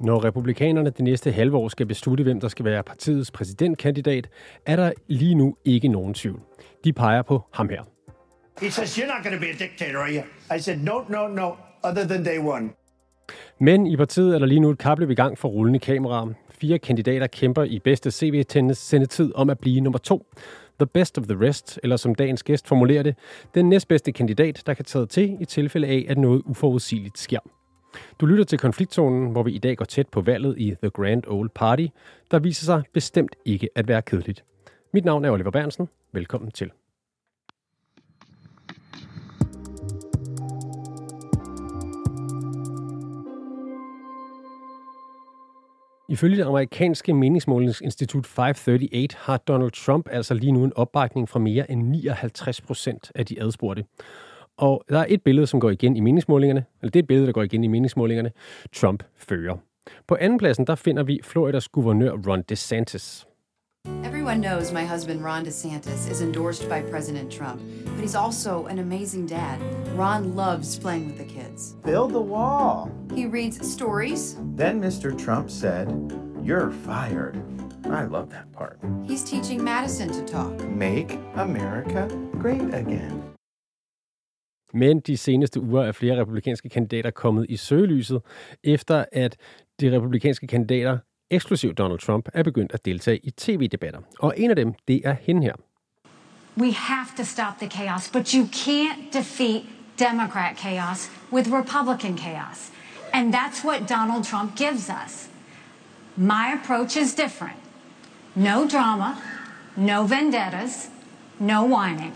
[0.00, 4.28] Når republikanerne det næste halve år skal beslutte, hvem der skal være partiets præsidentkandidat,
[4.66, 6.40] er der lige nu ikke nogen tvivl.
[6.84, 7.82] De peger på ham her.
[8.62, 10.22] He says, You're not going to be a dictator, are you?
[10.56, 11.50] I said, No, no, no,
[11.84, 12.70] other than day one.
[13.60, 16.26] Men i partiet er der lige nu et kapløb i gang for rullende kameraer.
[16.60, 20.26] Fire kandidater kæmper i bedste CV-sendetid om at blive nummer to.
[20.78, 23.14] The best of the rest, eller som dagens gæst formulerer det,
[23.54, 27.40] den næstbedste kandidat, der kan tage til i tilfælde af, at noget uforudsigeligt sker.
[28.20, 31.22] Du lytter til konfliktzonen, hvor vi i dag går tæt på valget i The Grand
[31.26, 31.86] Old Party,
[32.30, 34.44] der viser sig bestemt ikke at være kedeligt.
[34.92, 35.88] Mit navn er Oliver Bernsen.
[36.12, 36.70] Velkommen til.
[46.08, 51.70] Ifølge det amerikanske meningsmålingsinstitut 538 har Donald Trump altså lige nu en opbakning fra mere
[51.70, 53.84] end 59 procent af de adspurgte.
[54.60, 57.26] Og der er et billede, som går igen i meningsmålingerne, eller det er et billede,
[57.26, 58.30] der går igen i meningsmålingerne.
[58.72, 59.56] Trump fører.
[60.08, 63.26] På andenpladsen, der finder vi Floridas guvernør Ron DeSantis.
[64.04, 68.78] Everyone knows my husband Ron DeSantis is endorsed by President Trump, but he's also an
[68.78, 69.58] amazing dad.
[69.96, 71.76] Ron loves playing with the kids.
[71.84, 72.90] Build the wall.
[73.14, 74.36] He reads stories.
[74.56, 75.16] Then Mr.
[75.24, 75.88] Trump said,
[76.44, 77.36] You're fired.
[77.84, 78.78] I love that part.
[79.08, 80.68] He's teaching Madison to talk.
[80.68, 82.06] Make America
[82.38, 83.30] great again.
[84.74, 88.22] Men de seneste uger er flere republikanske kandidater kommet i søgelyset,
[88.64, 89.36] efter at
[89.80, 90.98] de republikanske kandidater,
[91.30, 94.00] eksklusiv Donald Trump, er begyndt at deltage i tv-debatter.
[94.18, 95.54] Og en af dem, det er hende her.
[96.56, 99.62] We have to stop the chaos, but you can't defeat
[99.98, 102.72] Democrat chaos with Republican chaos.
[103.12, 105.30] And that's what Donald Trump gives us.
[106.16, 107.56] My approach is different.
[108.34, 109.16] No drama,
[109.76, 110.90] no vendettas,
[111.38, 112.12] no whining.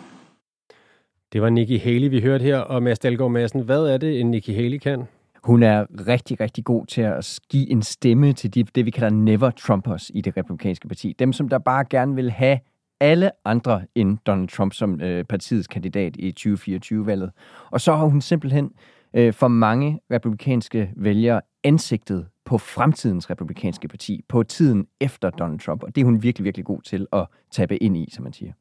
[1.34, 4.30] Det var Nikki Haley, vi hørte her, og Mads Dahlgaard Madsen, hvad er det, en
[4.30, 5.04] Nikki Haley kan?
[5.44, 9.10] Hun er rigtig, rigtig god til at give en stemme til de, det, vi kalder
[9.10, 11.14] never Trumpers i det republikanske parti.
[11.18, 12.58] Dem, som der bare gerne vil have
[13.00, 17.30] alle andre end Donald Trump som øh, partiets kandidat i 2024-valget.
[17.70, 18.70] Og så har hun simpelthen
[19.14, 25.82] øh, for mange republikanske vælgere ansigtet på fremtidens republikanske parti, på tiden efter Donald Trump.
[25.82, 28.52] Og det er hun virkelig, virkelig god til at tabe ind i, som man siger.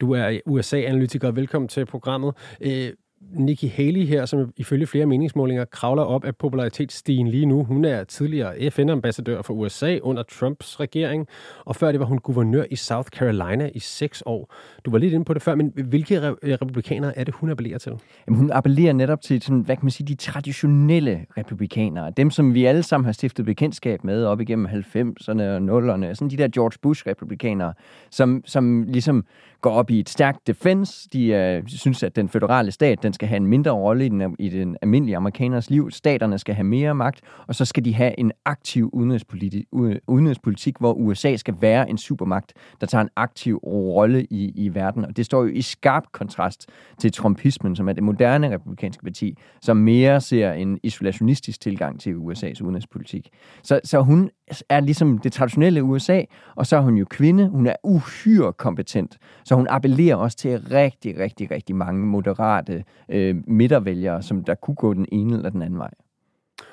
[0.00, 1.30] Du er USA-analytiker.
[1.30, 2.34] Velkommen til programmet.
[2.60, 2.92] Øh,
[3.32, 7.64] Nikki Haley her, som ifølge flere meningsmålinger kravler op af popularitetsstigen lige nu.
[7.64, 11.26] Hun er tidligere FN-ambassadør for USA under Trumps regering,
[11.64, 14.54] og før det var hun guvernør i South Carolina i seks år.
[14.84, 17.92] Du var lidt inde på det før, men hvilke republikanere er det, hun appellerer til?
[18.26, 22.12] Jamen, hun appellerer netop til sådan, hvad kan man sige, de traditionelle republikanere.
[22.16, 26.14] Dem, som vi alle sammen har stiftet bekendtskab med op igennem 90'erne og 0'erne.
[26.14, 27.74] Sådan de der George Bush-republikanere,
[28.10, 29.24] som, som ligesom
[29.60, 31.08] går op i et stærkt defense.
[31.12, 34.36] De øh, synes, at den føderale stat den skal have en mindre rolle i den,
[34.38, 35.90] i den almindelige amerikaners liv.
[35.90, 39.64] Staterne skal have mere magt, og så skal de have en aktiv udenrigspolitik,
[40.06, 45.04] udenrigspolitik hvor USA skal være en supermagt, der tager en aktiv rolle i, i verden.
[45.04, 46.66] Og det står jo i skarp kontrast
[46.98, 52.14] til trumpismen, som er det moderne republikanske parti, som mere ser en isolationistisk tilgang til
[52.14, 53.28] USA's udenrigspolitik.
[53.62, 54.30] Så, så hun
[54.68, 56.22] er ligesom det traditionelle USA,
[56.56, 57.48] og så er hun jo kvinde.
[57.48, 59.18] Hun er uhyre kompetent.
[59.44, 64.74] Så hun appellerer også til rigtig, rigtig, rigtig mange moderate øh, midtervælgere, som der kunne
[64.74, 65.90] gå den ene eller den anden vej.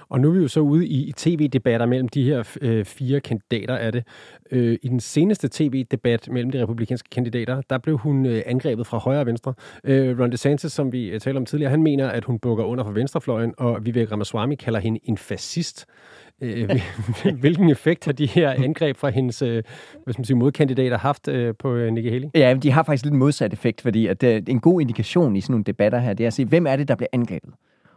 [0.10, 3.76] Og nu er vi jo så ude i, tv-debatter mellem de her øh, fire kandidater
[3.76, 4.04] af det.
[4.52, 8.98] Øh, I den seneste tv-debat mellem de republikanske kandidater, der blev hun øh, angrebet fra
[8.98, 9.54] højre og venstre.
[9.84, 12.84] Øh, Ron DeSantis, som vi øh, talte om tidligere, han mener, at hun bukker under
[12.84, 15.86] for venstrefløjen, og Vivek Ramaswamy kalder hende en fascist.
[16.42, 16.70] Øh,
[17.42, 19.64] hvilken effekt har de her angreb fra hendes øh,
[20.04, 22.28] hvad skal man sige, modkandidater haft øh, på øh, Nikki Haley?
[22.36, 25.42] Ja, de har faktisk lidt modsat effekt, fordi at, det er en god indikation i
[25.42, 27.54] sådan nogle debatter her, det er at se, hvem er det, der bliver angrebet?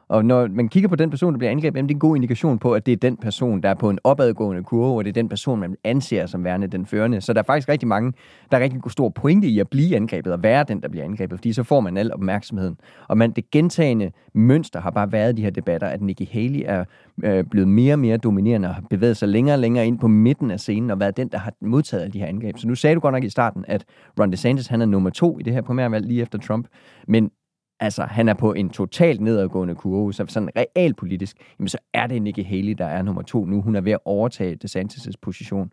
[0.08, 2.58] Og når man kigger på den person, der bliver angrebet, det er en god indikation
[2.58, 5.14] på, at det er den person, der er på en opadgående kurve, og det er
[5.14, 7.20] den person, man anser som værende den førende.
[7.20, 8.12] Så der er faktisk rigtig mange,
[8.50, 11.38] der er rigtig stor pointe i at blive angrebet og være den, der bliver angrebet,
[11.38, 12.76] fordi så får man al opmærksomheden.
[13.08, 16.62] Og man, det gentagende mønster har bare været i de her debatter, at Nikki Haley
[16.64, 16.84] er
[17.24, 20.08] øh, blevet mere og mere dominerende og har bevæget sig længere og længere ind på
[20.08, 22.58] midten af scenen og været den, der har modtaget de her angreb.
[22.58, 23.84] Så nu sagde du godt nok i starten, at
[24.20, 26.66] Ron DeSantis han er nummer to i det her primærvalg lige efter Trump.
[27.08, 27.30] Men
[27.80, 32.22] altså, han er på en totalt nedadgående kurve, så sådan realpolitisk, jamen så er det
[32.22, 33.62] Nikki Haley, der er nummer to nu.
[33.62, 35.72] Hun er ved at overtage DeSantis' position.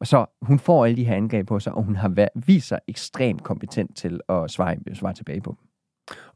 [0.00, 2.68] Og så hun får alle de her angreb på sig, og hun har været, vist
[2.68, 5.68] sig ekstremt kompetent til at svare, svare tilbage på dem.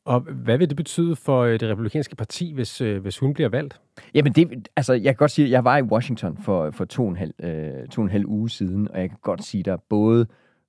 [0.05, 3.49] Og hvad vil det betyde for øh, det republikanske parti, hvis, øh, hvis hun bliver
[3.49, 3.81] valgt?
[4.15, 7.03] Jamen, det, altså, jeg kan godt sige, at jeg var i Washington for, for to,
[7.03, 9.59] og en halv, øh, to og en halv uge siden, og jeg kan godt sige,
[9.59, 10.27] at der både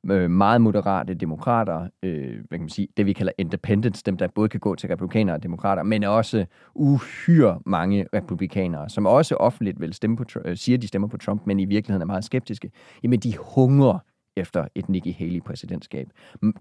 [0.10, 4.28] øh, meget moderate demokrater, øh, hvad kan man sige, det vi kalder independents, dem der
[4.36, 6.46] både kan gå til republikanere og demokrater, men også
[6.76, 11.42] uhyre mange republikanere, som også offentligt vil stemme på, øh, siger, de stemmer på Trump,
[11.46, 12.72] men i virkeligheden er meget skeptiske,
[13.04, 14.00] jamen de hungrer
[14.38, 16.08] efter et Nikki Haley-præsidentskab.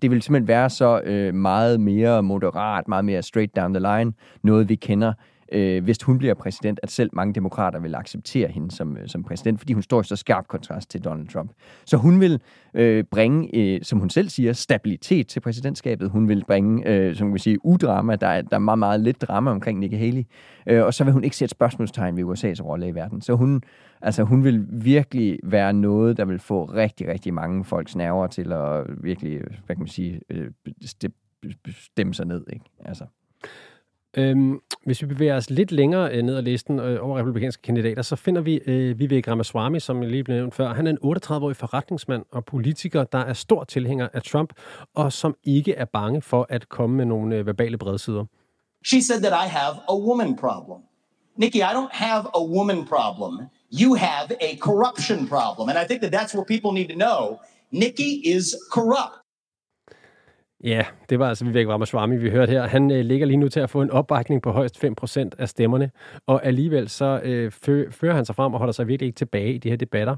[0.02, 4.12] Det vil simpelthen være så øh, meget mere moderat, meget mere straight down the line,
[4.42, 5.12] noget vi kender
[5.52, 9.22] øh, hvis hun bliver præsident, at selv mange demokrater vil acceptere hende som, øh, som
[9.22, 11.50] præsident, fordi hun står i så skarp kontrast til Donald Trump.
[11.84, 12.40] Så hun vil
[12.74, 16.10] øh, bringe, øh, som hun selv siger, stabilitet til præsidentskabet.
[16.10, 18.16] Hun vil bringe, øh, som vi sige, udrama.
[18.16, 20.24] Der er, der er meget, meget lidt drama omkring Nikki Haley.
[20.66, 23.20] Øh, og så vil hun ikke sætte spørgsmålstegn ved USA's rolle i verden.
[23.20, 23.62] Så hun,
[24.02, 28.52] altså, hun vil virkelig være noget, der vil få rigtig, rigtig mange folks nerver til
[28.52, 30.50] at virkelig, øh, hvad kan man sige, øh,
[31.70, 32.44] stemme sig ned.
[32.52, 32.64] Ikke?
[32.84, 33.04] Altså.
[34.16, 38.02] Øhm, hvis vi bevæger os lidt længere øh, ned ad listen øh, over republikanske kandidater,
[38.02, 40.74] så finder vi øh, Vivek Ramaswamy, som jeg lige blev nævnt før.
[40.74, 44.52] Han er en 38-årig forretningsmand og politiker, der er stor tilhænger af Trump,
[44.94, 48.24] og som ikke er bange for at komme med nogle øh, verbale bredsider.
[48.84, 50.78] She said that I have a woman problem.
[51.36, 53.40] Nikki, I don't have a woman problem.
[53.72, 55.68] You have a corruption problem.
[55.68, 57.38] And I think that that's what people need to know.
[57.70, 59.19] Nikki is corrupt.
[60.64, 62.66] Ja, det var altså Vivek Ramaswamy, vi hørte her.
[62.66, 65.90] Han øh, ligger lige nu til at få en opbakning på højst 5% af stemmerne,
[66.26, 67.52] og alligevel så øh,
[67.90, 70.16] fører han sig frem og holder sig virkelig ikke tilbage i de her debatter.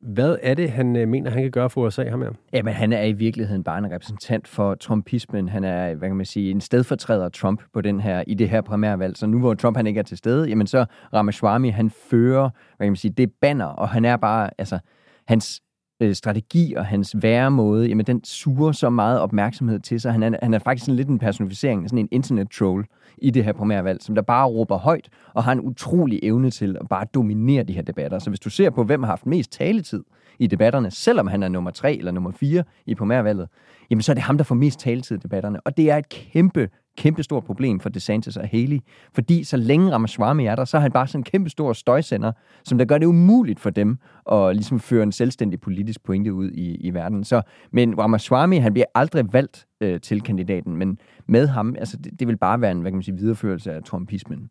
[0.00, 2.30] Hvad er det, han øh, mener, han kan gøre for USA, ham her?
[2.52, 5.48] Jamen, han er i virkeligheden bare en repræsentant for trumpismen.
[5.48, 8.60] Han er, hvad kan man sige, en stedfortræder Trump på den her, i det her
[8.60, 9.16] primærvalg.
[9.16, 10.84] Så nu hvor Trump han ikke er til stede, jamen så
[11.14, 14.78] Ramaswamy, han fører, hvad kan man sige, det banner, og han er bare, altså,
[15.26, 15.62] hans
[16.00, 20.12] øh, strategi og hans væremåde, jamen den suger så meget opmærksomhed til sig.
[20.12, 22.84] Han er, han er faktisk sådan lidt en personificering, sådan en internet-troll
[23.18, 26.76] i det her primærvalg, som der bare råber højt og har en utrolig evne til
[26.80, 28.18] at bare dominere de her debatter.
[28.18, 30.04] Så hvis du ser på, hvem har haft mest taletid
[30.38, 33.48] i debatterne, selvom han er nummer tre eller nummer fire i primærvalget,
[33.90, 35.60] jamen så er det ham, der får mest taletid i debatterne.
[35.60, 38.78] Og det er et kæmpe kæmpestort problem for DeSantis og Haley,
[39.14, 42.32] fordi så længe Ramaswamy er der, så er han bare sådan en kæmpestor støjsender,
[42.64, 43.98] som der gør det umuligt for dem
[44.32, 47.24] at ligesom føre en selvstændig politisk pointe ud i, i verden.
[47.24, 50.98] Så, men Ramaswamy, han bliver aldrig valgt øh, til kandidaten, men
[51.28, 53.82] med ham, altså det, det vil bare være en, hvad kan man sige, videreførelse af
[53.82, 54.50] trumpismen.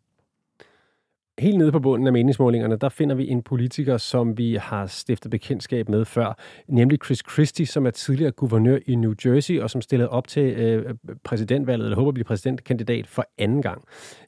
[1.38, 5.30] Helt nede på bunden af meningsmålingerne, der finder vi en politiker, som vi har stiftet
[5.30, 6.38] bekendtskab med før,
[6.68, 10.42] nemlig Chris Christie, som er tidligere guvernør i New Jersey, og som stillede op til
[10.42, 10.94] øh,
[11.24, 13.82] præsidentvalget, eller håber at blive præsidentkandidat for anden gang.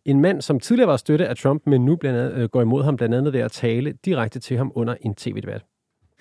[0.04, 2.84] En mand, som tidligere var støtte af Trump, men nu blandt andet, øh, går imod
[2.84, 5.62] ham blandt andet ved at tale direkte til ham under en tv-debat.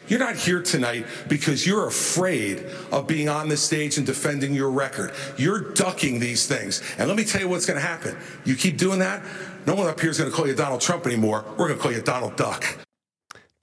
[0.10, 2.57] You're not here tonight because you're afraid
[2.92, 5.10] of being on the stage and defending your record.
[5.38, 6.95] You're ducking these things.
[6.98, 8.12] And let me tell you what's going to happen.
[8.45, 9.19] You keep doing that,
[9.68, 11.40] no one up here is going to call you Donald Trump anymore.
[11.58, 12.62] We're going to call you Donald Duck.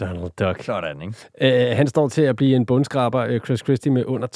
[0.01, 0.63] Donald Duck.
[0.63, 1.71] Sådan, ikke?
[1.71, 4.29] Uh, han står til at blive en bundskraber, Chris Christie, med under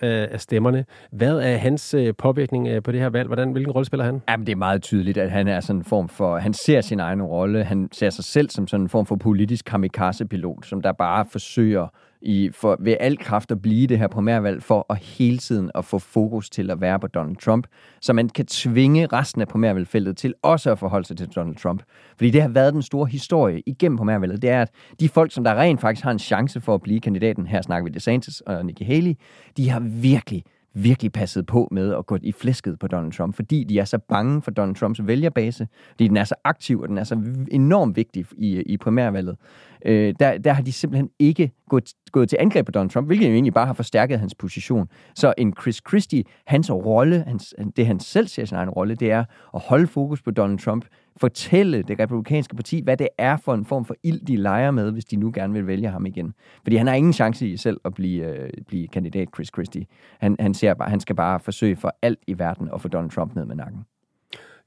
[0.00, 0.84] 3% af, af stemmerne.
[1.12, 3.26] Hvad er hans uh, påvirkning uh, på det her valg?
[3.26, 4.22] Hvordan, hvilken rolle spiller han?
[4.28, 6.38] Jamen, det er meget tydeligt, at han er sådan en form for...
[6.38, 7.64] Han ser sin egen rolle.
[7.64, 11.86] Han ser sig selv som sådan en form for politisk kamikaze-pilot, som der bare forsøger
[12.20, 15.84] i, for, ved al kraft at blive det her primærvalg for at hele tiden at
[15.84, 17.66] få fokus til at være på Donald Trump,
[18.00, 21.82] så man kan tvinge resten af primærvalgfeltet til også at forholde sig til Donald Trump.
[22.16, 24.70] Fordi det har været den store historie igennem primærvalget, det er, at
[25.00, 27.84] de folk, som der rent faktisk har en chance for at blive kandidaten, her snakker
[27.84, 29.14] vi DeSantis og Nikki Haley,
[29.56, 30.44] de har virkelig
[30.74, 33.98] virkelig passet på med at gå i flæsket på Donald Trump, fordi de er så
[33.98, 37.96] bange for Donald Trumps vælgerbase, fordi den er så aktiv, og den er så enormt
[37.96, 39.36] vigtig i, i primærvalget.
[39.84, 43.26] Øh, der, der har de simpelthen ikke gået, gået til angreb på Donald Trump, hvilket
[43.28, 44.88] jo egentlig bare har forstærket hans position.
[45.14, 49.10] Så en Chris Christie, hans rolle, hans, det han selv ser sin egen rolle, det
[49.10, 50.84] er at holde fokus på Donald Trump,
[51.16, 54.92] fortælle det republikanske parti, hvad det er for en form for ild, de leger med,
[54.92, 56.34] hvis de nu gerne vil vælge ham igen.
[56.62, 59.86] Fordi han har ingen chance i selv at blive, øh, blive kandidat Chris Christie.
[60.20, 63.10] Han, han, ser bare, han skal bare forsøge for alt i verden at få Donald
[63.10, 63.84] Trump ned med nakken.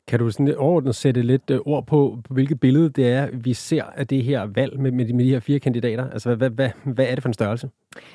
[0.07, 3.53] Kan du sådan overordnet sætte lidt øh, ord på, på, hvilket billede det er, vi
[3.53, 6.09] ser af det her valg med, med, de, med de her fire kandidater?
[6.09, 7.69] Altså, hvad, hvad, hvad er det for en størrelse?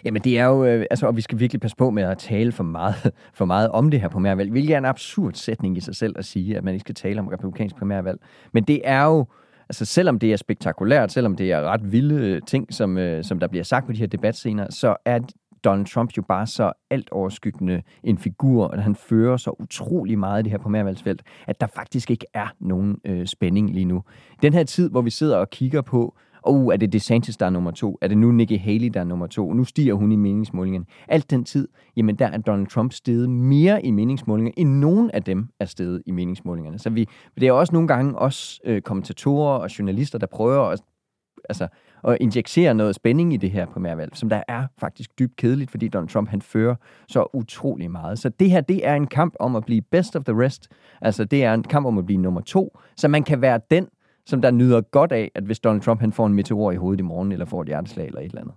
[0.05, 2.53] Jamen, det er jo, øh, altså, og vi skal virkelig passe på med at tale
[2.53, 2.95] for meget,
[3.39, 6.25] for meget om det her primærvalg, hvilket er en absurd sætning i sig selv at
[6.25, 8.19] sige, at man ikke skal tale om republikansk primærvalg.
[8.53, 9.27] Men det er jo,
[9.69, 13.47] altså selvom det er spektakulært, selvom det er ret vilde øh, ting, som, som der
[13.47, 15.19] bliver sagt på de her debatscener, så er
[15.65, 20.41] Donald Trump jo bare så alt overskyggende en figur, og han fører så utrolig meget
[20.41, 24.03] i det her primærvalgsfelt, at der faktisk ikke er nogen øh, spænding lige nu.
[24.43, 27.51] Den her tid, hvor vi sidder og kigger på, og er det DeSantis, der er
[27.51, 27.99] nummer to?
[28.03, 29.53] Er det nu Nikki Haley, der er nummer to?
[29.53, 30.87] Nu stiger hun i meningsmålingen.
[31.09, 35.23] Alt den tid, jamen der er Donald Trump steget mere i meningsmålinger, end nogen af
[35.23, 36.79] dem er steget i meningsmålingerne.
[36.79, 40.81] Så vi, det er også nogle gange os øh, kommentatorer og journalister, der prøver at
[41.49, 41.69] altså,
[42.05, 45.89] at injicere noget spænding i det her primærvalg, som der er faktisk dybt kedeligt, fordi
[45.89, 46.75] Donald Trump han fører
[47.09, 48.19] så utrolig meget.
[48.19, 50.69] Så det her, det er en kamp om at blive best of the rest.
[51.01, 53.89] Altså, det er en kamp om at blive nummer to, så man kan være den,
[54.27, 57.01] som der nyder godt af, at hvis Donald Trump han får en meteor i hovedet
[57.01, 58.55] i morgen, eller får et hjerteslag eller et eller andet.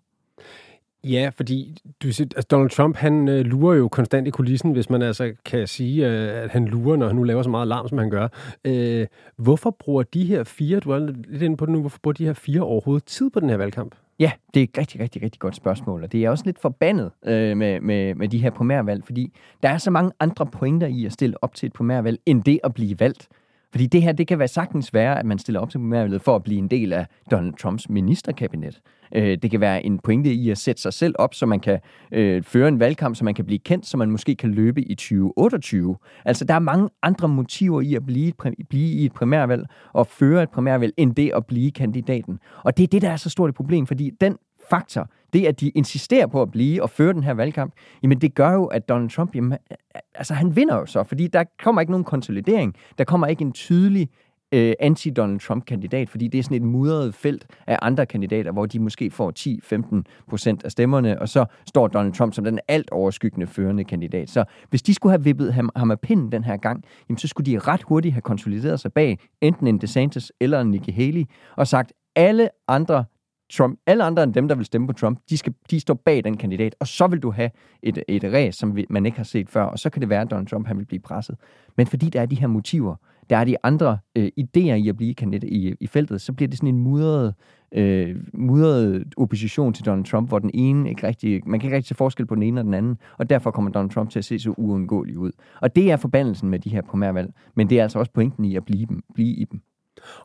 [1.03, 4.89] Ja, fordi du siger, altså Donald Trump, han øh, lurer jo konstant i kulissen, hvis
[4.89, 7.87] man altså kan sige, øh, at han lurer, når han nu laver så meget larm,
[7.87, 8.27] som han gør.
[8.65, 12.13] Øh, hvorfor bruger de her fire, du er lidt inde på det nu, hvorfor bruger
[12.13, 13.95] de her fire overhovedet tid på den her valgkamp?
[14.19, 17.11] Ja, det er et rigtig, rigtig, rigtig godt spørgsmål, og det er også lidt forbandet
[17.25, 21.05] øh, med, med, med de her primærvalg, fordi der er så mange andre pointer i
[21.05, 23.27] at stille op til et primærvalg, end det at blive valgt.
[23.71, 26.35] Fordi det her, det kan være sagtens være, at man stiller op til primærvalget for
[26.35, 28.81] at blive en del af Donald Trumps ministerkabinet.
[29.15, 31.79] Øh, det kan være en pointe i at sætte sig selv op, så man kan
[32.11, 34.95] øh, føre en valgkamp, så man kan blive kendt, så man måske kan løbe i
[34.95, 35.95] 2028.
[36.25, 38.33] Altså, der er mange andre motiver i at blive,
[38.69, 42.39] blive i et primærvalg og føre et primærvalg, end det at blive kandidaten.
[42.63, 44.37] Og det er det, der er så stort et problem, fordi den
[44.69, 47.73] faktor, det at de insisterer på at blive og føre den her valgkamp,
[48.03, 49.77] jamen det gør jo, at Donald Trump, jamen, øh,
[50.15, 53.51] altså han vinder jo så, fordi der kommer ikke nogen konsolidering, der kommer ikke en
[53.51, 54.09] tydelig
[54.51, 58.79] øh, anti-Donald Trump-kandidat, fordi det er sådan et mudret felt af andre kandidater, hvor de
[58.79, 63.47] måske får 10-15 procent af stemmerne, og så står Donald Trump som den alt overskyggende
[63.47, 64.29] førende kandidat.
[64.29, 67.27] Så hvis de skulle have vippet ham, ham af pinden den her gang, jamen, så
[67.27, 71.23] skulle de ret hurtigt have konsolideret sig bag enten en DeSantis eller en Nikki Haley,
[71.55, 73.05] og sagt, alle andre
[73.51, 76.23] Trump, alle andre end dem, der vil stemme på Trump, de, skal, de står bag
[76.23, 77.49] den kandidat, og så vil du have
[77.83, 80.31] et, et ræs, som man ikke har set før, og så kan det være, at
[80.31, 81.35] Donald Trump han vil blive presset.
[81.77, 82.95] Men fordi der er de her motiver,
[83.29, 86.49] der er de andre øh, idéer i at blive kandidat i, i feltet, så bliver
[86.49, 87.33] det sådan en mudret,
[87.71, 91.87] øh, mudret opposition til Donald Trump, hvor den ene ikke rigtig, man kan ikke rigtig
[91.87, 94.25] se forskel på den ene og den anden, og derfor kommer Donald Trump til at
[94.25, 95.31] se så uundgåelig ud.
[95.61, 98.55] Og det er forbandelsen med de her primærvalg, men det er altså også pointen i
[98.55, 99.61] at blive, dem, blive i dem.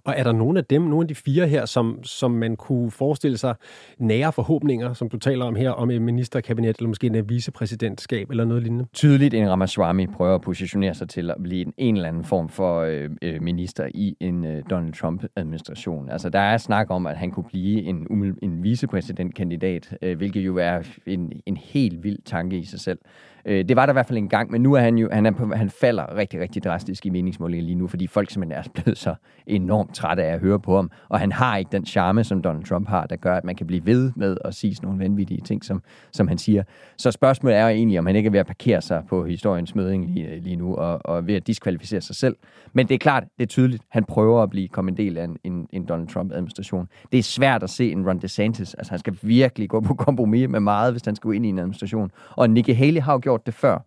[0.05, 2.91] Og er der nogle af dem, nogle af de fire her, som, som man kunne
[2.91, 3.55] forestille sig
[3.99, 8.45] nære forhåbninger, som du taler om her, om et ministerkabinet eller måske en vicepræsidentskab eller
[8.45, 8.87] noget lignende?
[8.93, 12.49] Tydeligt, en Ramaswamy prøver at positionere sig til at blive en, en eller anden form
[12.49, 16.11] for øh, øh minister i en øh, Donald Trump-administration.
[16.11, 18.07] Altså, der er snak om, at han kunne blive en,
[18.43, 22.99] en vicepræsidentkandidat, øh, hvilket jo er en, en helt vild tanke i sig selv.
[23.47, 25.27] Øh, det var der i hvert fald en gang, men nu er han jo, han,
[25.27, 28.69] er på, han falder rigtig, rigtig drastisk i meningsmålingen lige nu, fordi folk simpelthen er
[28.83, 29.15] blevet så
[29.47, 32.65] enormt trætte af at høre på ham, og han har ikke den charme, som Donald
[32.65, 35.41] Trump har, der gør, at man kan blive ved med at sige sådan nogle vanvittige
[35.41, 35.83] ting, som,
[36.13, 36.63] som han siger.
[36.99, 39.75] Så spørgsmålet er jo egentlig, om han ikke er ved at parkere sig på historiens
[39.75, 42.37] møding lige, lige nu, og, og ved at diskvalificere sig selv.
[42.73, 45.25] Men det er klart, det er tydeligt, han prøver at blive kommet en del af
[45.25, 46.89] en, en, en Donald Trump-administration.
[47.13, 50.49] Det er svært at se en Ron DeSantis, altså han skal virkelig gå på kompromis
[50.49, 52.11] med meget, hvis han skal gå ind i en administration.
[52.31, 53.79] Og Nikki Haley har jo gjort gjort det før.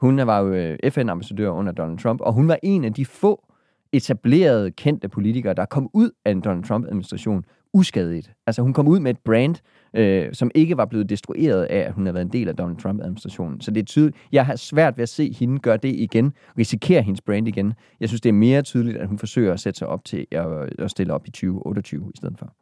[0.00, 3.46] Hun var jo øh, FN-ambassadør under Donald Trump, og hun var en af de få
[3.92, 8.30] etablerede, kendte politikere, der kom ud af en Donald Trump-administration uskadet.
[8.46, 9.56] Altså hun kom ud med et brand,
[9.94, 12.76] øh, som ikke var blevet destrueret af, at hun havde været en del af Donald
[12.76, 13.60] Trump-administrationen.
[13.60, 14.16] Så det er tydeligt.
[14.32, 17.74] Jeg har svært ved at se hende gøre det igen, risikere hendes brand igen.
[18.00, 20.46] Jeg synes, det er mere tydeligt, at hun forsøger at sætte sig op til at,
[20.78, 22.54] at stille op i 2028 i stedet for.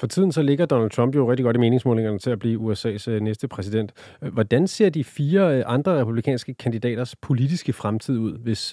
[0.00, 3.10] For tiden så ligger Donald Trump jo rigtig godt i meningsmålingerne til at blive USA's
[3.10, 3.92] øh, næste præsident.
[4.22, 8.70] Øh, hvordan ser de fire øh, andre republikanske kandidaters politiske fremtid ud, hvis,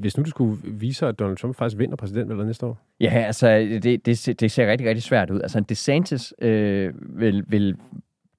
[0.00, 2.78] hvis nu det skulle vise, sig, at Donald Trump faktisk vinder præsidentvalget næste år?
[3.00, 3.48] Ja, altså,
[3.82, 5.40] det, det, det ser rigtig, rigtig svært ud.
[5.40, 7.76] Altså, DeSantis øh, vil, vil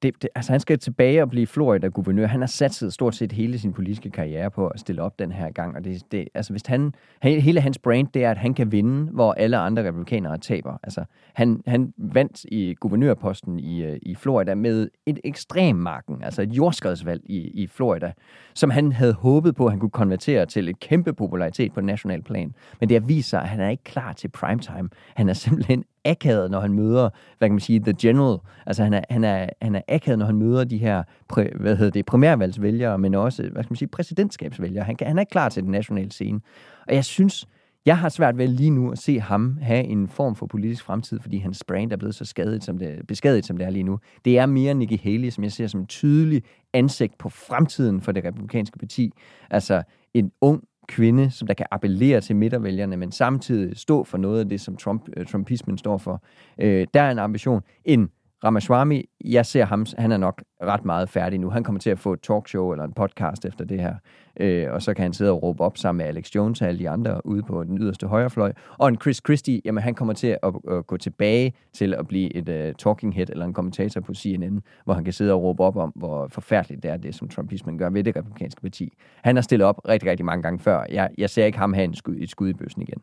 [0.01, 2.27] det, det, altså han skal tilbage og blive Florida-guvernør.
[2.27, 5.51] Han har satset stort set hele sin politiske karriere på at stille op den her
[5.51, 5.75] gang.
[5.75, 6.93] Og det, det, altså hvis han,
[7.23, 10.77] hele hans brand, det er, at han kan vinde, hvor alle andre republikanere taber.
[10.83, 11.03] Altså,
[11.33, 16.49] han, han vandt i guvernørposten i, øh, i Florida med et ekstrem marken, altså et
[16.49, 18.11] jordskredsvalg i, i Florida,
[18.53, 22.23] som han havde håbet på, at han kunne konvertere til et kæmpe popularitet på national
[22.23, 22.53] plan.
[22.79, 24.89] Men det har vist sig, at han er ikke klar til primetime.
[25.15, 28.39] Han er simpelthen akavet, når han møder, hvad kan man sige, the general.
[28.65, 31.75] Altså han er, han er, han er akavet, når han møder de her, præ, hvad
[31.75, 34.83] hedder det, primærvalgsvælgere, men også, hvad skal man sige, præsidentskabsvælgere.
[34.83, 36.39] Han, han er klar til den nationale scene.
[36.87, 37.47] Og jeg synes,
[37.85, 41.19] jeg har svært ved lige nu at se ham have en form for politisk fremtid,
[41.19, 43.99] fordi hans brand er blevet så skadet, som det, beskadiget, som det er lige nu.
[44.25, 46.43] Det er mere Nikki Haley, som jeg ser som en tydelig
[46.73, 49.11] ansigt på fremtiden for det republikanske parti.
[49.49, 54.39] Altså en ung kvinde, som der kan appellere til midtervælgerne, men samtidig stå for noget
[54.39, 56.23] af det, som Trump, øh, Trumpismen står for.
[56.59, 57.61] Øh, der er en ambition.
[57.85, 58.09] En
[58.43, 61.49] Ramaswamy, jeg ser ham, han er nok ret meget færdig nu.
[61.49, 63.95] Han kommer til at få et talkshow eller en podcast efter det her.
[64.39, 66.79] Øh, og så kan han sidde og råbe op sammen med Alex Jones og alle
[66.79, 68.53] de andre ude på den yderste højrefløj.
[68.77, 72.07] Og en Chris Christie, jamen han kommer til at, at, at gå tilbage til at
[72.07, 75.41] blive et uh, talking head eller en kommentator på CNN, hvor han kan sidde og
[75.43, 78.93] råbe op om, hvor forfærdeligt det er, det som Trumpismen gør ved det republikanske parti.
[79.23, 80.85] Han har stillet op rigtig, rigtig mange gange før.
[80.89, 83.01] Jeg, jeg ser ikke ham have en skud, et skud i bøssen igen.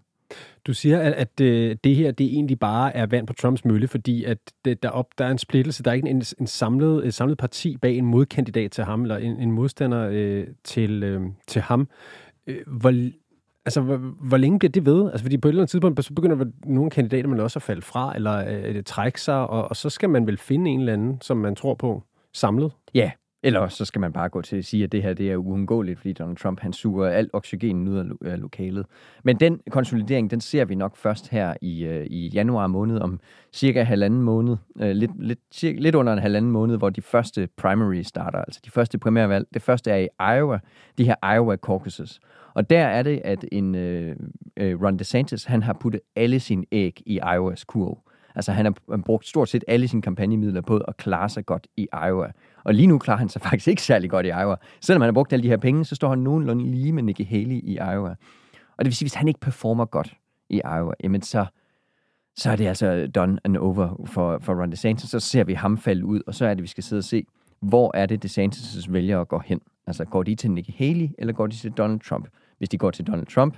[0.66, 3.88] Du siger, at, at øh, det her det egentlig bare er vand på Trumps mølle,
[3.88, 5.82] fordi at det, der, op, der er en splittelse.
[5.82, 9.16] Der er ikke en, en samlet, et samlet parti bag en modkandidat til ham, eller
[9.16, 11.88] en, en modstander øh, til, øh, til ham.
[12.46, 13.10] Øh, hvor,
[13.64, 13.96] altså, hvor,
[14.28, 15.10] hvor længe bliver det ved?
[15.10, 17.82] Altså, fordi på et eller andet tidspunkt, så begynder nogle kandidater man også at falde
[17.82, 21.20] fra, eller øh, trække sig, og, og så skal man vel finde en eller anden,
[21.20, 22.72] som man tror på, samlet?
[22.94, 23.10] Ja,
[23.42, 25.98] eller så skal man bare gå til at sige, at det her det er uundgåeligt,
[25.98, 28.86] fordi Donald Trump han suger alt oxygen ud af, lo- lokalet.
[29.24, 33.20] Men den konsolidering, den ser vi nok først her i, øh, i januar måned, om
[33.52, 37.48] cirka halvanden måned, øh, lidt, lidt, cirka, lidt under en halvanden måned, hvor de første
[37.56, 39.46] primary starter, altså de første primærvalg.
[39.54, 40.58] Det første er i Iowa,
[40.98, 42.20] de her Iowa caucuses.
[42.54, 44.16] Og der er det, at en øh,
[44.56, 48.07] øh, Ron DeSantis, han har puttet alle sine æg i Iowas kurv.
[48.38, 51.88] Altså han har brugt stort set alle sine kampagnemidler på at klare sig godt i
[52.06, 52.32] Iowa.
[52.64, 54.56] Og lige nu klarer han sig faktisk ikke særlig godt i Iowa.
[54.80, 57.24] Selvom han har brugt alle de her penge, så står han nogenlunde lige med Nikki
[57.24, 58.10] Haley i Iowa.
[58.76, 60.14] Og det vil sige, hvis han ikke performer godt
[60.48, 61.46] i Iowa, jamen så,
[62.36, 65.10] så er det altså done and over for, for Ron DeSantis.
[65.10, 67.24] Så ser vi ham falde ud, og så er det, vi skal sidde og se,
[67.60, 69.60] hvor er det DeSantis' vælgere går hen.
[69.86, 72.28] Altså går de til Nikki Haley, eller går de til Donald Trump?
[72.58, 73.56] Hvis de går til Donald Trump,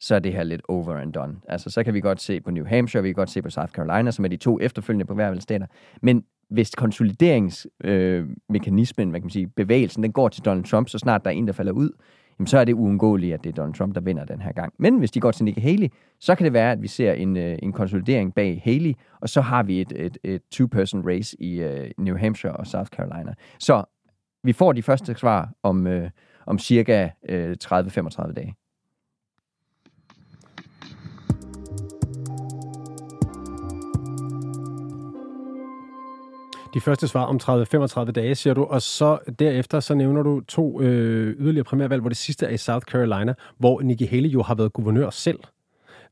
[0.00, 1.36] så er det her lidt over and done.
[1.48, 3.72] Altså, så kan vi godt se på New Hampshire, vi kan godt se på South
[3.72, 5.66] Carolina, som er de to efterfølgende på hver stater.
[6.02, 10.98] Men hvis konsolideringsmekanismen, øh, hvad kan man sige, bevægelsen, den går til Donald Trump, så
[10.98, 11.90] snart der er en, der falder ud,
[12.38, 14.72] jamen så er det uundgåeligt, at det er Donald Trump, der vinder den her gang.
[14.78, 15.88] Men hvis de går til Nikki Haley,
[16.20, 19.40] så kan det være, at vi ser en, øh, en konsolidering bag Haley, og så
[19.40, 23.34] har vi et, et, et two-person race i øh, New Hampshire og South Carolina.
[23.58, 23.84] Så
[24.44, 26.10] vi får de første svar om, øh,
[26.46, 28.54] om cirka øh, 30-35 dage.
[36.74, 40.80] De første svar om 30-35 dage, siger du, og så derefter så nævner du to
[40.80, 44.54] øh, yderligere primærvalg, hvor det sidste er i South Carolina, hvor Nikki Haley jo har
[44.54, 45.38] været guvernør selv.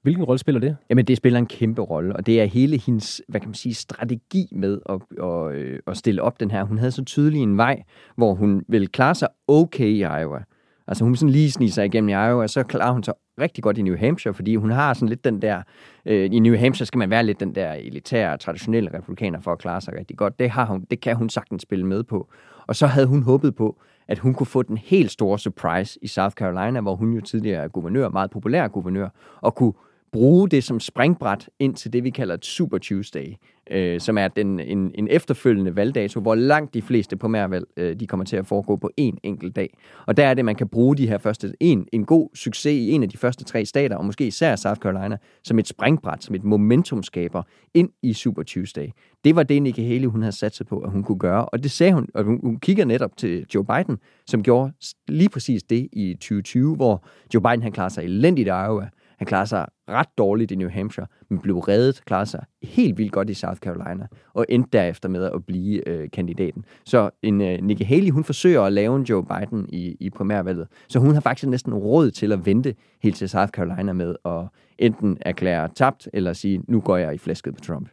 [0.02, 0.76] Hvilken rolle spiller det?
[0.90, 3.74] Jamen, det spiller en kæmpe rolle, og det er hele hendes, hvad kan man sige,
[3.74, 6.64] strategi med at, at, øh, at stille op den her.
[6.64, 7.82] Hun havde så tydelig en vej,
[8.16, 10.42] hvor hun ville klare sig okay i Iowa.
[10.88, 13.64] Altså hun sådan lige sniger sig igennem i Iowa, og så klarer hun sig rigtig
[13.64, 15.62] godt i New Hampshire, fordi hun har sådan lidt den der,
[16.06, 19.58] øh, i New Hampshire skal man være lidt den der elitære, traditionelle republikaner for at
[19.58, 20.38] klare sig rigtig godt.
[20.38, 22.28] Det, har hun, det kan hun sagtens spille med på.
[22.66, 26.06] Og så havde hun håbet på, at hun kunne få den helt store surprise i
[26.06, 29.08] South Carolina, hvor hun jo tidligere er guvernør, meget populær guvernør,
[29.40, 29.72] og kunne
[30.12, 33.34] bruge det som springbræt ind til det, vi kalder et Super Tuesday,
[33.70, 38.06] øh, som er den, en, en efterfølgende valgdato, hvor langt de fleste primærvalg øh, de
[38.06, 39.78] kommer til at foregå på en enkelt dag.
[40.06, 42.90] Og der er det, man kan bruge de her første, en, en god succes i
[42.90, 46.34] en af de første tre stater, og måske især South Carolina, som et springbræt, som
[46.34, 47.42] et momentumskaber
[47.74, 48.86] ind i Super Tuesday.
[49.24, 51.62] Det var det, Nikki Haley hun havde sat sig på, at hun kunne gøre, og
[51.62, 54.72] det sagde hun, og hun, hun kigger netop til Joe Biden, som gjorde
[55.08, 59.26] lige præcis det i 2020, hvor Joe Biden han klarede sig elendigt i Iowa, han
[59.26, 63.30] klarer sig ret dårligt i New Hampshire, men blev reddet, klarede sig helt vildt godt
[63.30, 66.64] i South Carolina, og endte derefter med at blive øh, kandidaten.
[66.84, 70.68] Så en øh, Nikki Haley, hun forsøger at lave en Joe Biden i, i primærvalget,
[70.88, 74.42] så hun har faktisk næsten råd til at vente helt til South Carolina med at
[74.78, 77.88] enten erklære tabt, eller sige, nu går jeg i flæsket på Trump.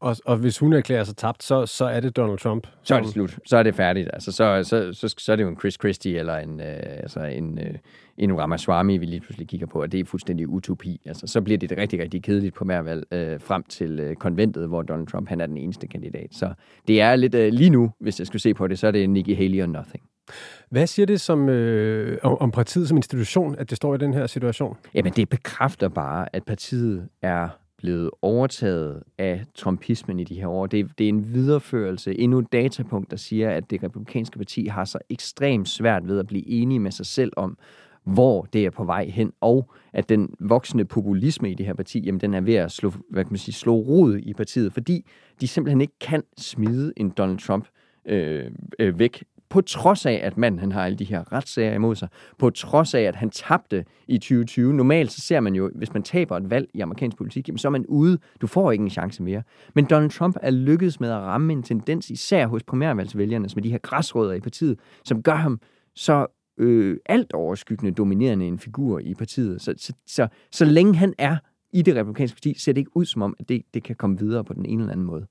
[0.00, 2.66] Og, og hvis hun erklærer sig tabt, så, så er det Donald Trump.
[2.82, 3.38] Så er det slut.
[3.46, 4.10] Så er det færdigt.
[4.12, 7.20] Altså, så, så, så, så er det jo en Chris Christie eller en, øh, altså
[7.20, 7.74] en, øh,
[8.18, 11.00] en Ramaswamy, vi lige pludselig kigger på, og det er fuldstændig utopi.
[11.06, 14.82] Altså, så bliver det rigtig, rigtig kedeligt på valg øh, frem til øh, konventet, hvor
[14.82, 16.28] Donald Trump han er den eneste kandidat.
[16.30, 16.54] Så
[16.88, 19.10] det er lidt øh, lige nu, hvis jeg skulle se på det, så er det
[19.10, 20.02] Nikki Haley og nothing.
[20.70, 24.26] Hvad siger det som, øh, om partiet som institution, at det står i den her
[24.26, 24.76] situation?
[24.94, 27.48] Jamen, det bekræfter bare, at partiet er
[27.84, 30.66] blevet overtaget af trumpismen i de her år.
[30.66, 34.84] Det, det er en videreførelse, endnu et datapunkt, der siger, at det republikanske parti har
[34.84, 37.58] så ekstremt svært ved at blive enige med sig selv om,
[38.04, 42.00] hvor det er på vej hen, og at den voksende populisme i det her parti,
[42.00, 45.06] jamen den er ved at slå, hvad kan man sige, slå rod i partiet, fordi
[45.40, 47.68] de simpelthen ikke kan smide en Donald Trump
[48.06, 51.96] øh, øh, væk på trods af, at manden han har alle de her retssager imod
[51.96, 54.74] sig, på trods af, at han tabte i 2020.
[54.74, 57.68] Normalt så ser man jo, hvis man taber et valg i amerikansk politik, jamen, så
[57.68, 58.18] er man ude.
[58.40, 59.42] Du får ikke en chance mere.
[59.74, 63.70] Men Donald Trump er lykkedes med at ramme en tendens, især hos primærvalgsvælgerne, med de
[63.70, 65.60] her græsrødder i partiet, som gør ham
[65.94, 66.26] så
[66.58, 69.62] øh, alt overskyggende dominerende en figur i partiet.
[69.62, 71.36] Så, så, så, så længe han er
[71.72, 74.18] i det republikanske parti, ser det ikke ud som om, at det, det kan komme
[74.18, 75.26] videre på den ene eller anden måde.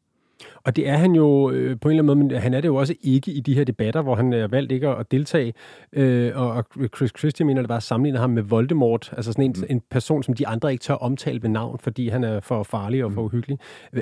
[0.64, 2.68] Og det er han jo øh, på en eller anden måde, men han er det
[2.68, 5.54] jo også ikke i de her debatter, hvor han er valgt ikke at deltage.
[5.94, 9.56] Øh, og Chris Christie mener, det var at sammenligne ham med Voldemort, altså sådan en,
[9.58, 9.66] mm.
[9.70, 13.06] en person, som de andre ikke tør omtale ved navn, fordi han er for farlig
[13.06, 13.26] og for mm.
[13.26, 13.58] uhyggelig.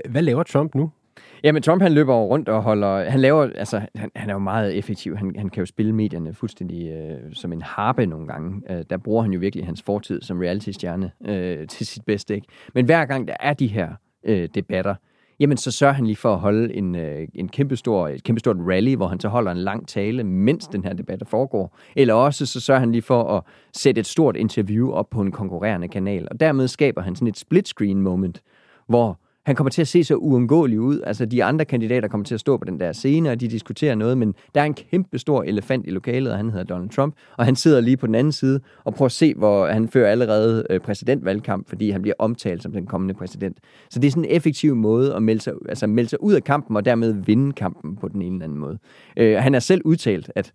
[0.10, 0.92] Hvad laver Trump nu?
[1.44, 3.10] Jamen, Trump han løber rundt og holder...
[3.10, 3.44] Han laver...
[3.44, 5.18] Altså, han, han er jo meget effektiv.
[5.18, 8.62] Han, han kan jo spille medierne fuldstændig øh, som en harpe nogle gange.
[8.70, 12.48] Øh, der bruger han jo virkelig hans fortid som reality-stjerne øh, til sit bedste, ikke?
[12.74, 13.90] Men hver gang der er de her
[14.24, 14.96] øh, debatter,
[15.42, 18.96] jamen så sørger han lige for at holde en, øh, en kæmpestor, et kæmpestort rally,
[18.96, 21.78] hvor han så holder en lang tale, mens den her debat foregår.
[21.96, 25.32] Eller også så sørger han lige for at sætte et stort interview op på en
[25.32, 26.28] konkurrerende kanal.
[26.32, 28.42] Og dermed skaber han sådan et split screen moment,
[28.88, 31.02] hvor han kommer til at se så uundgåelig ud.
[31.04, 33.96] Altså, de andre kandidater kommer til at stå på den der scene, og de diskuterer
[33.96, 37.16] noget, men der er en kæmpe stor elefant i lokalet, og han hedder Donald Trump,
[37.38, 40.12] og han sidder lige på den anden side og prøver at se, hvor han fører
[40.12, 43.58] allerede øh, præsidentvalgkamp, fordi han bliver omtalt som den kommende præsident.
[43.90, 46.44] Så det er sådan en effektiv måde at melde sig, altså melde sig ud af
[46.44, 48.78] kampen, og dermed vinde kampen på den ene eller anden måde.
[49.18, 50.54] Øh, han har selv udtalt, at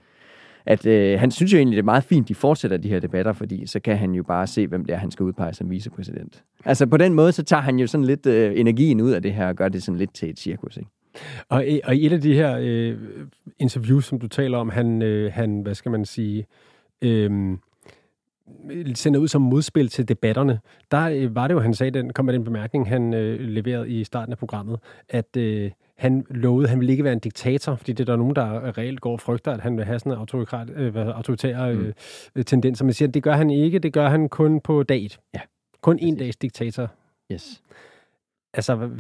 [0.67, 3.33] at øh, han synes jo egentlig, det er meget fint, de fortsætter de her debatter,
[3.33, 6.45] fordi så kan han jo bare se, hvem det er, han skal udpege som vicepræsident.
[6.65, 9.35] Altså på den måde, så tager han jo sådan lidt øh, energien ud af det
[9.35, 10.91] her, og gør det sådan lidt til et cirkus, ikke?
[11.49, 12.99] Og, og i et af de her øh,
[13.59, 16.47] interviews, som du taler om, han, øh, han hvad skal man sige,
[17.03, 17.57] øh,
[18.95, 22.25] sender ud som modspil til debatterne, der øh, var det jo, han sagde, den kom
[22.25, 24.79] med den bemærkning, han øh, leverede i starten af programmet,
[25.09, 28.17] at øh, han lovede, at han ville ikke være en diktator, fordi det er der
[28.17, 31.75] nogen, der reelt går og frygter, at han vil have sådan en autoritær, øh, autoritære
[31.75, 31.93] mm.
[32.35, 32.85] øh, tendenser.
[32.85, 35.41] Men siger, at det gør han ikke, det gør han kun på dag Ja.
[35.81, 36.91] Kun en dags diktator.
[37.33, 37.63] Yes.
[38.55, 38.91] Altså,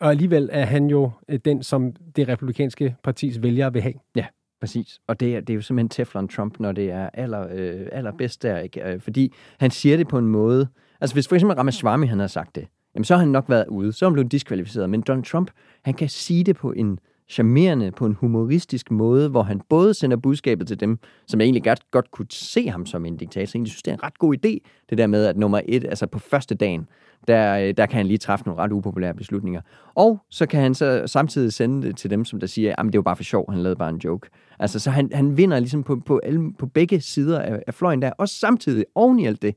[0.00, 3.94] og alligevel er han jo øh, den, som det republikanske partis vælgere vil have.
[4.16, 4.26] Ja,
[4.60, 5.00] præcis.
[5.06, 8.42] Og det er, det er jo simpelthen Teflon Trump, når det er aller, øh, allerbedst
[8.42, 8.58] der.
[8.58, 8.92] Ikke?
[8.92, 10.68] Øh, fordi han siger det på en måde...
[11.00, 13.66] Altså, hvis for eksempel Ramaswamy han har sagt det, jamen så har han nok været
[13.68, 14.90] ude, så er han blevet diskvalificeret.
[14.90, 15.50] Men Donald Trump,
[15.84, 16.98] han kan sige det på en
[17.30, 21.90] charmerende, på en humoristisk måde, hvor han både sender budskabet til dem, som egentlig godt,
[21.90, 23.58] godt kunne se ham som en diktator.
[23.58, 24.58] Jeg synes, det er en ret god idé,
[24.90, 26.88] det der med, at nummer et, altså på første dagen,
[27.28, 29.60] der, øh, der kan han lige træffe nogle ret upopulære beslutninger.
[29.94, 32.94] Og så kan han så samtidig sende det til dem, som der siger, at det
[32.94, 34.28] var bare for sjov, han lavede bare en joke.
[34.58, 38.02] Altså, så han, han vinder ligesom på, på, alle, på begge sider af, af fløjen
[38.02, 39.54] der, og samtidig oven i alt det,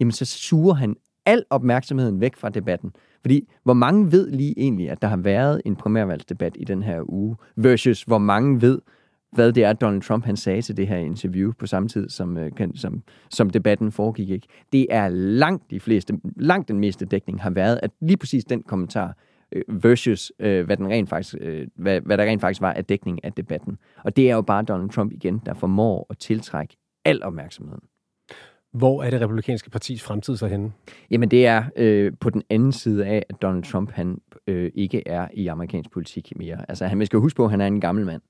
[0.00, 2.92] jamen så suger han al opmærksomheden væk fra debatten.
[3.22, 7.02] Fordi hvor mange ved lige egentlig, at der har været en primærvalgsdebat i den her
[7.08, 8.78] uge, versus hvor mange ved,
[9.32, 12.36] hvad det er, Donald Trump han sagde til det her interview på samme tid, som,
[12.36, 14.30] øh, som, som debatten foregik.
[14.30, 14.46] Ikke?
[14.72, 18.62] Det er langt de fleste, langt den meste dækning har været, at lige præcis den
[18.62, 19.16] kommentar
[19.52, 22.84] øh, versus øh, hvad, den rent faktisk, øh, hvad, hvad der rent faktisk var af
[22.84, 23.78] dækning af debatten.
[24.04, 27.82] Og det er jo bare Donald Trump igen, der formår at tiltrække al opmærksomheden.
[28.72, 30.72] Hvor er det republikanske partis fremtid så henne?
[31.10, 35.08] Jamen det er øh, på den anden side af, at Donald Trump han øh, ikke
[35.08, 36.64] er i amerikansk politik mere.
[36.68, 38.22] Altså han man skal huske på, at han er en gammel mand.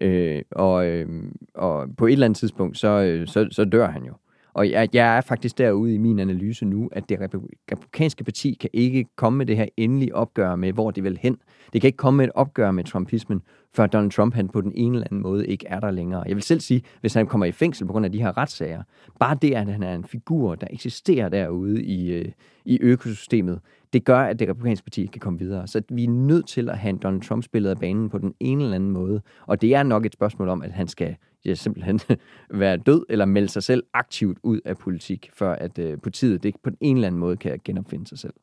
[0.00, 1.08] Øh, og, øh,
[1.54, 4.12] og på et eller andet tidspunkt, så, øh, så, så dør han jo.
[4.52, 8.70] Og jeg, jeg er faktisk derude i min analyse nu, at det republikanske parti kan
[8.72, 11.36] ikke komme med det her endelige opgør med, hvor det vil hen.
[11.72, 13.42] Det kan ikke komme med et opgør med trumpismen,
[13.74, 16.24] før Donald Trump han på den ene eller anden måde ikke er der længere.
[16.26, 18.82] Jeg vil selv sige, hvis han kommer i fængsel på grund af de her retssager,
[19.20, 22.32] bare det, at han er en figur, der eksisterer derude i, øh,
[22.64, 23.60] i økosystemet,
[23.92, 25.66] det gør, at det republikanske parti kan komme videre.
[25.66, 28.62] Så vi er nødt til at have Donald Trump spillet af banen på den ene
[28.62, 29.20] eller anden måde.
[29.46, 32.00] Og det er nok et spørgsmål om, at han skal ja, simpelthen
[32.50, 36.54] være død eller melde sig selv aktivt ud af politik, før at øh, partiet det
[36.62, 38.34] på den ene eller anden måde kan genopfinde sig selv.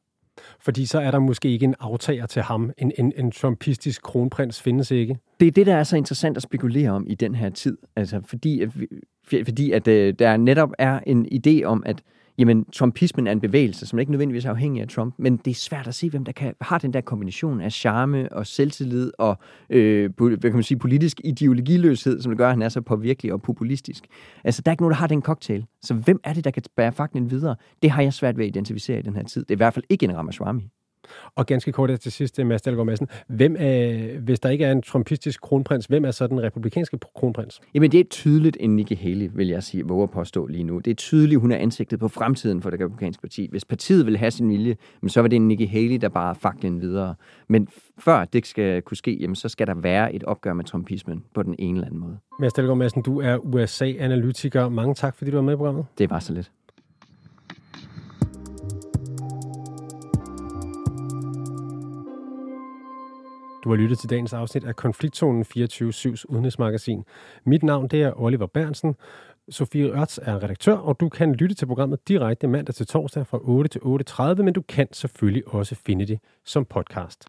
[0.60, 2.72] Fordi så er der måske ikke en aftager til ham.
[2.78, 5.18] En, en, en trumpistisk kronprins findes ikke.
[5.40, 7.78] Det er det, der er så interessant at spekulere om i den her tid.
[7.96, 8.70] Altså, fordi, at,
[9.46, 12.04] fordi at, øh, der netop er en idé om, at
[12.38, 15.56] jamen, trumpismen er en bevægelse, som ikke nødvendigvis er afhængig af Trump, men det er
[15.56, 19.38] svært at se, hvem der kan, har den der kombination af charme og selvtillid og
[19.70, 23.34] øh, hvad kan man sige, politisk ideologiløshed, som det gør, at han er så påvirkelig
[23.34, 24.04] og populistisk.
[24.44, 25.66] Altså, der er ikke nogen, der har den cocktail.
[25.82, 27.56] Så hvem er det, der kan bære fakten videre?
[27.82, 29.42] Det har jeg svært ved at identificere i den her tid.
[29.42, 30.62] Det er i hvert fald ikke en Ramaswamy.
[31.36, 33.08] Og ganske kort til sidst, Mads Dahlgaard Madsen.
[33.28, 37.62] Hvem er, hvis der ikke er en trumpistisk kronprins, hvem er så den republikanske kronprins?
[37.74, 40.80] Jamen, det er tydeligt en Nikki Haley, vil jeg sige, våger påstå lige nu.
[40.80, 43.48] Det er tydeligt, hun er ansigtet på fremtiden for det republikanske parti.
[43.52, 44.76] Hvis partiet vil have sin vilje,
[45.08, 47.16] så var det en Nikki Haley, der bare faklen videre.
[47.50, 47.68] Men
[47.98, 51.44] før det skal kunne ske, jamen, så skal der være et opgør med trumpismen på
[51.44, 52.18] den ene eller anden måde.
[52.40, 54.70] Mads Dahlgaard Madsen, du er USA-analytiker.
[54.70, 55.86] Mange tak, fordi du var med i programmet.
[55.98, 56.52] Det var så lidt.
[63.68, 67.04] Du har lyttet til dagens afsnit af Konfliktzonen 24-7's udenrigsmagasin.
[67.46, 68.96] Mit navn det er Oliver Bernsen.
[69.50, 73.40] Sofie Ørts er redaktør, og du kan lytte til programmet direkte mandag til torsdag fra
[73.42, 77.26] 8 til 8.30, men du kan selvfølgelig også finde det som podcast.